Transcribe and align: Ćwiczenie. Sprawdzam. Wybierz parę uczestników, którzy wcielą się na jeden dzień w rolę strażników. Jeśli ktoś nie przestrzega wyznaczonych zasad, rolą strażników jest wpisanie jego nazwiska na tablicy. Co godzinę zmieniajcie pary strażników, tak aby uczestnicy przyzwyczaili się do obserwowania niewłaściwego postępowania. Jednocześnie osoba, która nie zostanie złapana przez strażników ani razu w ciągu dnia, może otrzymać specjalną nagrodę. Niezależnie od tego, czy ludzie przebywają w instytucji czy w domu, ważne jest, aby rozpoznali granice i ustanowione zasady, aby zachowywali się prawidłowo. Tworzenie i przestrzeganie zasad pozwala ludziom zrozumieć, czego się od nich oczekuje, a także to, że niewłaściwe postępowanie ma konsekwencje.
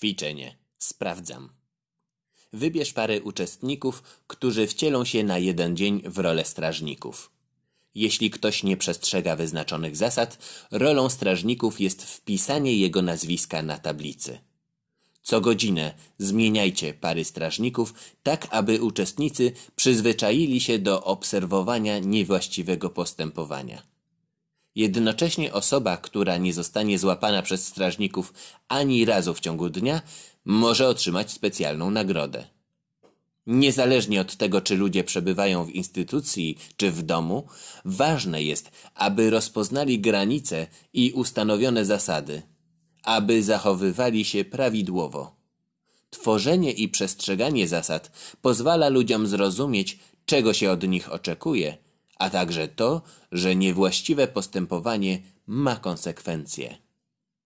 Ćwiczenie. 0.00 0.56
Sprawdzam. 0.78 1.48
Wybierz 2.52 2.92
parę 2.92 3.22
uczestników, 3.22 4.02
którzy 4.26 4.66
wcielą 4.66 5.04
się 5.04 5.24
na 5.24 5.38
jeden 5.38 5.76
dzień 5.76 6.02
w 6.04 6.18
rolę 6.18 6.44
strażników. 6.44 7.30
Jeśli 7.94 8.30
ktoś 8.30 8.62
nie 8.62 8.76
przestrzega 8.76 9.36
wyznaczonych 9.36 9.96
zasad, 9.96 10.38
rolą 10.70 11.08
strażników 11.08 11.80
jest 11.80 12.04
wpisanie 12.04 12.76
jego 12.76 13.02
nazwiska 13.02 13.62
na 13.62 13.78
tablicy. 13.78 14.38
Co 15.22 15.40
godzinę 15.40 15.94
zmieniajcie 16.18 16.94
pary 16.94 17.24
strażników, 17.24 17.94
tak 18.22 18.48
aby 18.50 18.82
uczestnicy 18.82 19.52
przyzwyczaili 19.76 20.60
się 20.60 20.78
do 20.78 21.04
obserwowania 21.04 21.98
niewłaściwego 21.98 22.90
postępowania. 22.90 23.82
Jednocześnie 24.74 25.52
osoba, 25.52 25.96
która 25.96 26.36
nie 26.36 26.54
zostanie 26.54 26.98
złapana 26.98 27.42
przez 27.42 27.66
strażników 27.66 28.32
ani 28.68 29.04
razu 29.04 29.34
w 29.34 29.40
ciągu 29.40 29.68
dnia, 29.68 30.02
może 30.44 30.88
otrzymać 30.88 31.30
specjalną 31.30 31.90
nagrodę. 31.90 32.44
Niezależnie 33.46 34.20
od 34.20 34.36
tego, 34.36 34.60
czy 34.60 34.76
ludzie 34.76 35.04
przebywają 35.04 35.64
w 35.64 35.70
instytucji 35.70 36.58
czy 36.76 36.90
w 36.90 37.02
domu, 37.02 37.46
ważne 37.84 38.42
jest, 38.42 38.70
aby 38.94 39.30
rozpoznali 39.30 40.00
granice 40.00 40.66
i 40.92 41.12
ustanowione 41.12 41.84
zasady, 41.84 42.42
aby 43.02 43.42
zachowywali 43.42 44.24
się 44.24 44.44
prawidłowo. 44.44 45.36
Tworzenie 46.10 46.72
i 46.72 46.88
przestrzeganie 46.88 47.68
zasad 47.68 48.10
pozwala 48.42 48.88
ludziom 48.88 49.26
zrozumieć, 49.26 49.98
czego 50.26 50.54
się 50.54 50.70
od 50.70 50.88
nich 50.88 51.12
oczekuje, 51.12 51.78
a 52.20 52.30
także 52.30 52.68
to, 52.68 53.02
że 53.32 53.56
niewłaściwe 53.56 54.28
postępowanie 54.28 55.18
ma 55.46 55.76
konsekwencje. 55.76 56.89